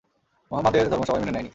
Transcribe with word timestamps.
মুহাম্মাদের 0.51 0.89
ধর্ম 0.89 1.03
সবাই 1.03 1.21
মেনে 1.21 1.31
নেয়নি। 1.31 1.49